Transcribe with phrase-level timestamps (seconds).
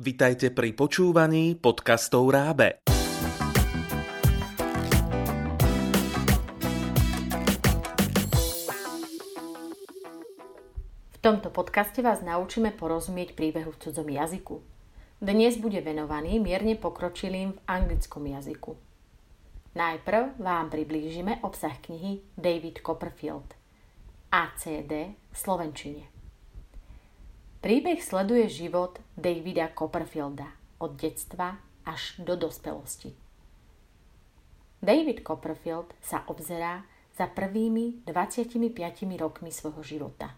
[0.00, 2.80] Vitajte pri počúvaní podcastov Rábe.
[11.12, 14.64] V tomto podcaste vás naučíme porozumieť príbehu v cudzom jazyku.
[15.20, 18.72] Dnes bude venovaný mierne pokročilým v anglickom jazyku.
[19.76, 23.52] Najprv vám priblížime obsah knihy David Copperfield
[24.32, 26.19] ACD v Slovenčine.
[27.60, 30.48] Príbeh sleduje život Davida Copperfielda
[30.80, 33.12] od detstva až do dospelosti.
[34.80, 38.56] David Copperfield sa obzerá za prvými 25
[39.20, 40.32] rokmi svojho života.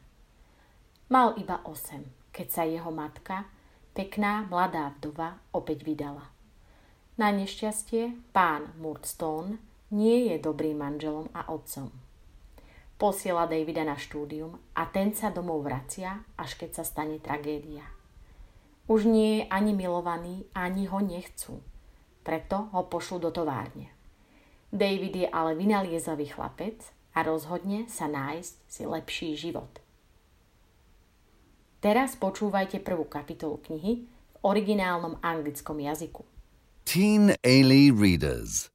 [1.15, 3.47] Mal iba 8, keď sa jeho matka,
[3.95, 6.27] pekná mladá vdova, opäť vydala.
[7.15, 9.63] Na nešťastie pán Murdstone
[9.95, 11.95] nie je dobrým manželom a otcom.
[13.03, 17.83] Posiela Davida na štúdium a ten sa domov vracia, až keď sa stane tragédia.
[18.87, 21.59] Už nie je ani milovaný, ani ho nechcú.
[22.23, 23.91] Preto ho pošlu do továrne.
[24.71, 26.79] David je ale vynaliezavý chlapec
[27.11, 29.83] a rozhodne sa nájsť si lepší život.
[31.83, 36.23] Teraz počúvajte prvú kapitolu knihy v originálnom anglickom jazyku.
[36.87, 38.71] Teen Ailey Readers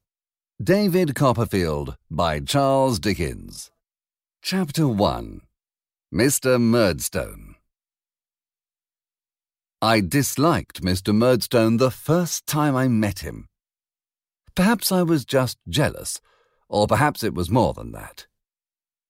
[0.59, 3.71] David Copperfield by Charles Dickens
[4.41, 5.41] Chapter 1
[6.13, 6.61] Mr.
[6.61, 7.55] Murdstone
[9.81, 11.13] I disliked Mr.
[11.13, 13.47] Murdstone the first time I met him.
[14.55, 16.21] Perhaps I was just jealous,
[16.69, 18.27] or perhaps it was more than that.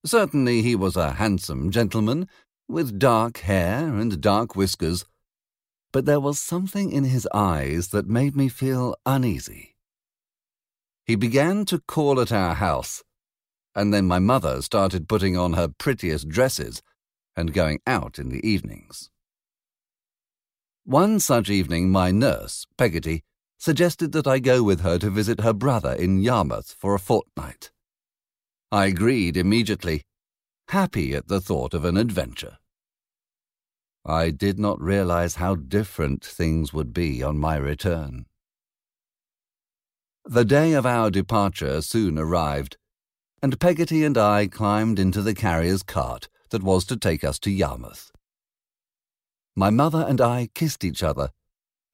[0.03, 2.27] Certainly he was a handsome gentleman,
[2.67, 5.05] with dark hair and dark whiskers,
[5.91, 9.75] but there was something in his eyes that made me feel uneasy.
[11.05, 13.03] He began to call at our house
[13.77, 16.81] and then my mother started putting on her prettiest dresses
[17.35, 19.11] and going out in the evenings.
[20.83, 23.23] One such evening, my nurse, Peggotty,
[23.59, 27.69] suggested that I go with her to visit her brother in Yarmouth for a fortnight.
[28.71, 30.01] I agreed immediately,
[30.69, 32.57] happy at the thought of an adventure.
[34.03, 38.25] I did not realize how different things would be on my return.
[40.25, 42.77] The day of our departure soon arrived,
[43.47, 47.49] and Peggotty and I climbed into the carrier's cart that was to take us to
[47.49, 48.11] Yarmouth.
[49.55, 51.29] My mother and I kissed each other,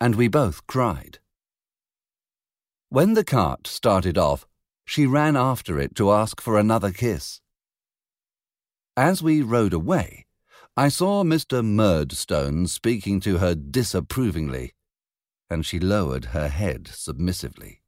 [0.02, 1.20] and we both cried.
[2.90, 4.48] When the cart started off,
[4.84, 7.40] she ran after it to ask for another kiss.
[8.98, 10.26] As we rode away,
[10.76, 11.64] I saw Mr.
[11.64, 14.74] Murdstone speaking to her disapprovingly,
[15.52, 17.83] and she lowered her head submissively.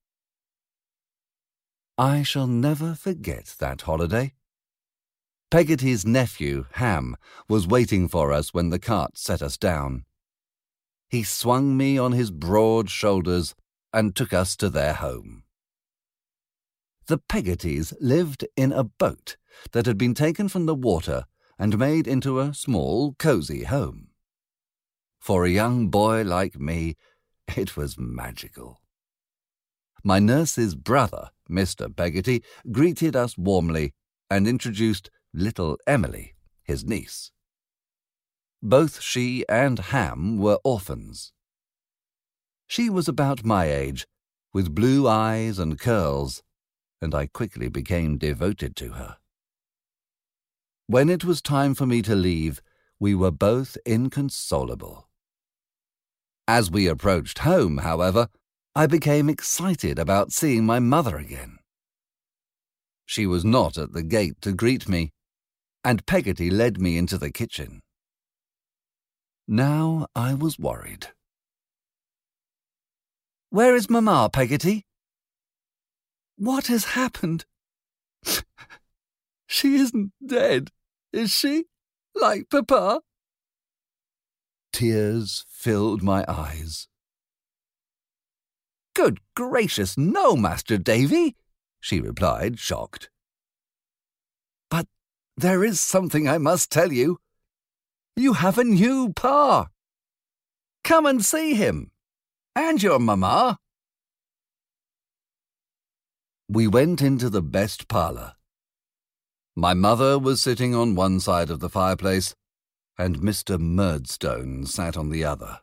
[1.97, 4.33] I shall never forget that holiday.
[5.49, 7.15] Peggotty's nephew, Ham,
[7.47, 10.03] was waiting for us when the cart set us down.
[11.07, 13.55] He swung me on his broad shoulders
[13.93, 15.43] and took us to their home.
[17.07, 19.37] The Peggottys lived in a boat
[19.71, 21.25] that had been taken from the water
[21.57, 24.09] and made into a small, cosy home.
[25.21, 26.97] For a young boy like me,
[27.55, 28.81] it was magical.
[30.07, 31.93] My nurse's brother, Mr.
[31.93, 33.95] Peggotty, greeted us warmly
[34.29, 37.31] and introduced little Emily, his niece.
[38.61, 41.33] Both she and Ham were orphans.
[42.67, 44.05] She was about my age,
[44.53, 46.43] with blue eyes and curls,
[47.01, 49.17] and I quickly became devoted to her.
[50.85, 52.61] When it was time for me to leave,
[52.99, 55.09] we were both inconsolable.
[56.47, 58.29] As we approached home, however,
[58.77, 61.59] I became excited about seeing my mother again.
[63.05, 65.11] She was not at the gate to greet me,
[65.85, 67.81] and Peggotty led me into the kitchen.
[69.47, 71.07] Now I was worried.
[73.49, 74.83] Where is Mamma, Peggotty?
[76.35, 77.45] What has happened?
[79.47, 80.71] she isn't dead,
[81.13, 81.65] is she?
[82.13, 82.99] Like Papa?
[84.73, 86.89] Tears filled my eyes.
[88.95, 91.35] Good gracious, no, Master Davy,
[91.81, 93.09] she replied, shocked.
[94.71, 94.87] But
[95.35, 97.19] there is something I must tell you.
[98.15, 99.67] You have a new pa.
[100.85, 101.91] Come and see him.
[102.55, 103.59] And your mamma.
[106.47, 108.35] We went into the best parlour.
[109.57, 112.33] My mother was sitting on one side of the fireplace,
[112.97, 113.59] and Mr.
[113.59, 115.59] Murdstone sat on the other.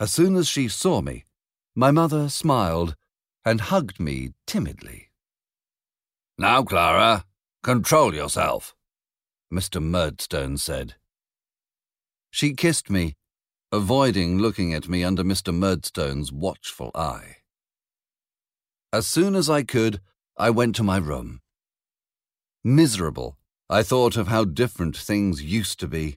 [0.00, 1.26] As soon as she saw me,
[1.74, 2.94] my mother smiled
[3.44, 5.10] and hugged me timidly.
[6.38, 7.24] Now, Clara,
[7.62, 8.74] control yourself,
[9.52, 9.82] Mr.
[9.82, 10.94] Murdstone said.
[12.30, 13.16] She kissed me,
[13.70, 15.54] avoiding looking at me under Mr.
[15.54, 17.36] Murdstone's watchful eye.
[18.92, 20.00] As soon as I could,
[20.36, 21.40] I went to my room.
[22.64, 23.38] Miserable,
[23.68, 26.16] I thought of how different things used to be.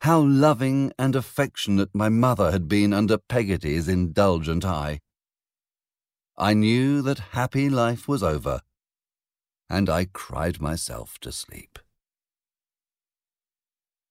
[0.00, 5.00] How loving and affectionate my mother had been under Peggotty's indulgent eye.
[6.36, 8.62] I knew that happy life was over,
[9.68, 11.78] and I cried myself to sleep.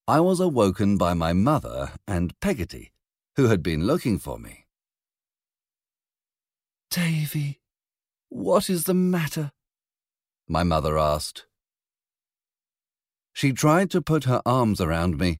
[0.07, 2.91] I was awoken by my mother and Peggotty,
[3.35, 4.65] who had been looking for me.
[6.89, 7.59] Davy,
[8.29, 9.51] what is the matter?
[10.47, 11.45] My mother asked.
[13.33, 15.37] She tried to put her arms around me,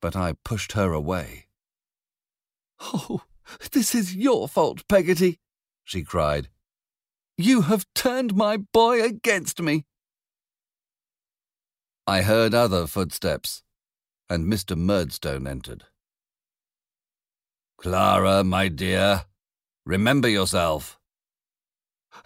[0.00, 1.46] but I pushed her away.
[2.80, 3.22] Oh,
[3.72, 5.40] this is your fault, Peggotty,
[5.82, 6.48] she cried.
[7.36, 9.86] You have turned my boy against me.
[12.06, 13.62] I heard other footsteps,
[14.28, 14.76] and Mr.
[14.76, 15.84] Murdstone entered.
[17.78, 19.24] Clara, my dear,
[19.86, 20.98] remember yourself.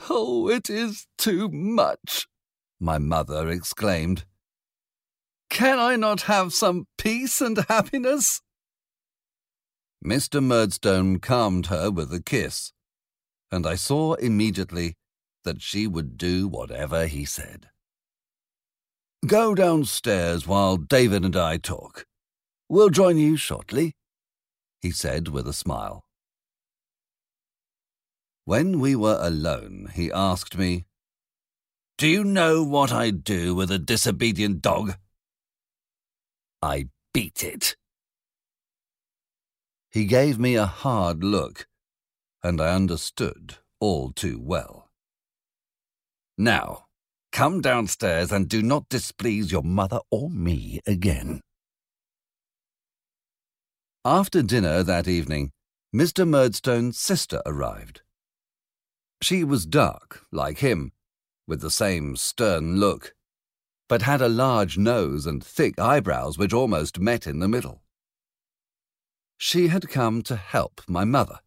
[0.09, 2.27] Oh, it is too much,
[2.81, 4.25] my mother exclaimed.
[5.53, 8.41] Can I not have some peace and happiness?
[10.03, 10.43] Mr.
[10.43, 12.73] Murdstone calmed her with a kiss,
[13.51, 14.95] and I saw immediately
[15.45, 17.69] that she would do whatever he said.
[19.27, 22.07] Go downstairs while David and I talk.
[22.71, 23.93] We'll join you shortly,
[24.81, 26.03] he said with a smile.
[28.47, 30.87] When we were alone, he asked me,
[31.99, 34.95] Do you know what I do with a disobedient dog?
[36.63, 37.77] I beat it.
[39.91, 41.67] He gave me a hard look,
[42.43, 44.89] and I understood all too well.
[46.39, 46.87] Now,
[47.33, 51.41] come downstairs and do not displease your mother or me again.
[54.05, 55.51] After dinner that evening,
[55.95, 56.27] Mr.
[56.27, 58.03] Murdstone's sister arrived.
[59.21, 60.93] She was dark, like him,
[61.47, 63.15] with the same stern look,
[63.93, 67.83] but had a large nose and thick eyebrows which almost met in the middle.
[69.37, 71.41] She had come to help my mother,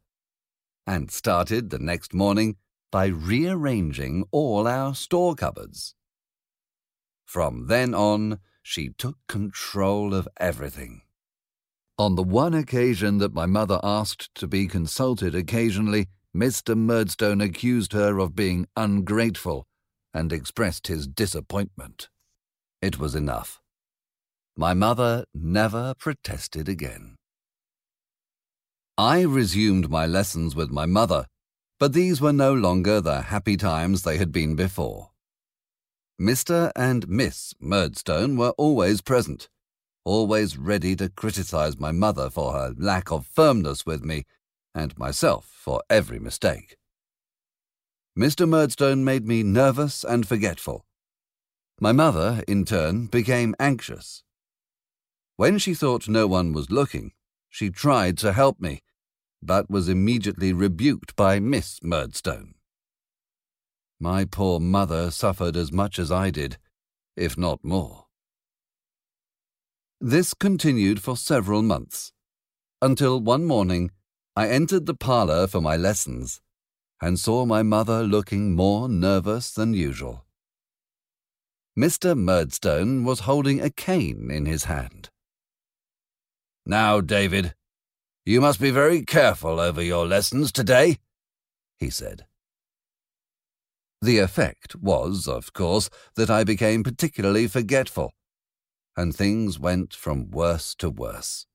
[0.86, 2.58] and started the next morning
[2.92, 5.96] by rearranging all our store cupboards.
[7.26, 11.02] From then on, she took control of everything.
[11.98, 16.78] On the one occasion that my mother asked to be consulted occasionally, Mr.
[16.78, 19.66] Murdstone accused her of being ungrateful
[20.14, 22.08] and expressed his disappointment.
[22.86, 23.60] It was enough.
[24.56, 27.16] My mother never protested again.
[28.96, 31.26] I resumed my lessons with my mother,
[31.80, 35.10] but these were no longer the happy times they had been before.
[36.22, 36.72] Mr.
[36.76, 39.50] and Miss Murdstone were always present,
[40.04, 44.26] always ready to criticize my mother for her lack of firmness with me
[44.76, 46.78] and myself for every mistake.
[48.16, 48.48] Mr.
[48.48, 50.86] Murdstone made me nervous and forgetful.
[51.80, 54.24] My mother, in turn, became anxious.
[55.36, 57.12] When she thought no one was looking,
[57.50, 58.82] she tried to help me,
[59.42, 62.56] but was immediately rebuked by Miss Murdstone.
[64.00, 66.58] My poor mother suffered as much as I did,
[67.16, 68.06] if not more.
[70.02, 72.12] This continued for several months,
[72.82, 73.92] until one morning
[74.36, 76.42] I entered the parlour for my lessons
[77.02, 80.25] and saw my mother looking more nervous than usual.
[81.78, 82.18] Mr.
[82.18, 85.10] Murdstone was holding a cane in his hand.
[86.66, 87.54] Now, David,
[88.26, 91.00] you must be very careful over your lessons today,
[91.78, 92.26] he said.
[94.02, 98.14] The effect was, of course, that I became particularly forgetful,
[98.96, 101.46] and things went from worse to worse.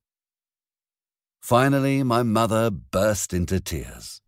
[1.40, 4.20] Finally, my mother burst into tears.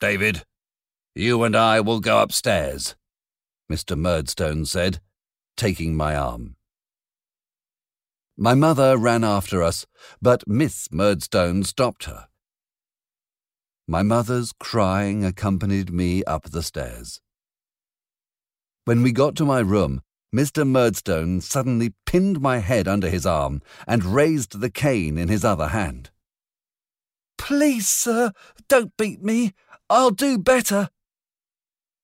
[0.00, 0.44] David,
[1.14, 2.96] you and I will go upstairs,
[3.70, 3.98] Mr.
[3.98, 5.00] Murdstone said,
[5.56, 6.56] taking my arm.
[8.36, 9.86] My mother ran after us,
[10.20, 12.28] but Miss Murdstone stopped her.
[13.88, 17.20] My mother's crying accompanied me up the stairs.
[18.84, 20.02] When we got to my room,
[20.34, 20.68] Mr.
[20.68, 25.68] Murdstone suddenly pinned my head under his arm and raised the cane in his other
[25.68, 26.10] hand.
[27.38, 28.32] Please, sir,
[28.68, 29.54] don't beat me.
[29.88, 30.90] I'll do better.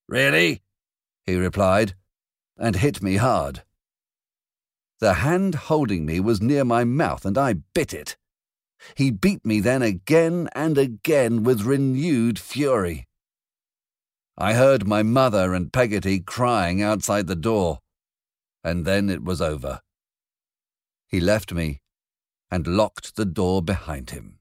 [0.09, 0.63] Really?
[1.27, 1.95] He replied,
[2.57, 3.63] and hit me hard.
[5.01, 8.17] The hand holding me was near my mouth, and I bit it.
[8.97, 13.07] He beat me then again and again with renewed fury.
[14.37, 17.79] I heard my mother and Peggotty crying outside the door
[18.65, 19.81] and then it was over.
[21.09, 21.81] He left me,
[22.51, 24.39] and locked the door behind him.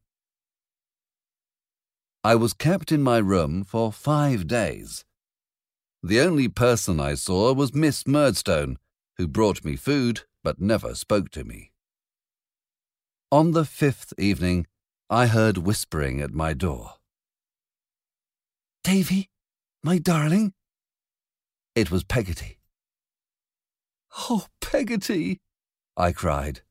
[2.23, 5.05] I was kept in my room for five days.
[6.03, 8.77] The only person I saw was Miss Murdstone,
[9.17, 11.71] who brought me food but never spoke to me.
[13.31, 14.65] On the fifth evening,
[15.09, 16.95] I heard whispering at my door.
[18.83, 19.29] Davy,
[19.83, 20.53] my darling?
[21.75, 22.57] It was Peggotty.
[24.29, 25.39] Oh, Peggotty,
[25.95, 26.61] I cried.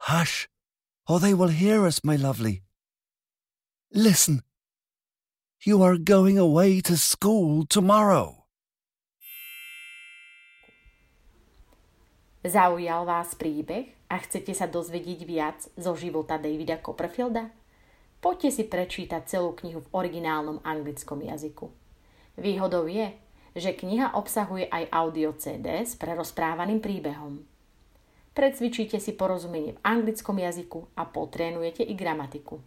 [0.00, 0.48] Hush,
[1.08, 2.62] or they will hear us, my lovely.
[3.92, 4.42] Listen.
[5.64, 8.44] You are going away to school tomorrow.
[12.44, 17.48] Zaujal vás príbeh a chcete sa dozvedieť viac zo života Davida Copperfielda?
[18.20, 21.72] Poďte si prečítať celú knihu v originálnom anglickom jazyku.
[22.36, 23.16] Výhodou je,
[23.56, 27.48] že kniha obsahuje aj audio CD s prerozprávaným príbehom.
[28.36, 32.60] Precvičíte si porozumenie v anglickom jazyku a potrénujete i gramatiku.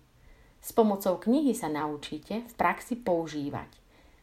[0.60, 3.80] S pomocou knihy sa naučíte v praxi používať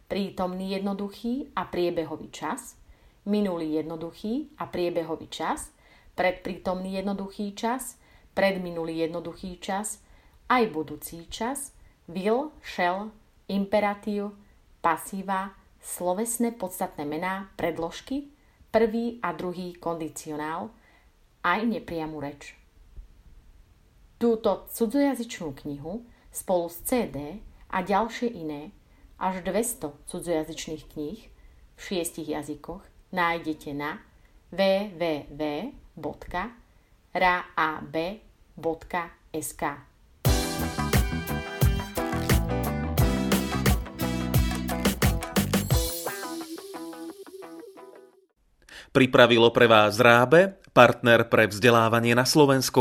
[0.06, 2.78] prítomný jednoduchý a priebehový čas,
[3.26, 5.74] minulý jednoduchý a priebehový čas,
[6.14, 7.98] predprítomný jednoduchý čas,
[8.34, 9.98] predminulý jednoduchý čas,
[10.46, 11.74] aj budúci čas,
[12.06, 13.10] will, shall,
[13.50, 14.30] imperatív,
[14.78, 18.30] pasíva, slovesné podstatné mená, predložky,
[18.70, 20.70] prvý a druhý kondicionál,
[21.42, 22.54] aj nepriamu reč.
[24.18, 27.40] Túto cudzojazyčnú knihu spolu s CD
[27.72, 28.76] a ďalšie iné,
[29.16, 31.20] až 200 cudzojazyčných kníh
[31.76, 32.84] v šiestich jazykoch
[33.16, 34.04] nájdete na
[34.52, 35.62] www.raab.sk.
[48.96, 52.80] Pripravilo pre vás Rábe, partner pre vzdelávanie na Slovensku.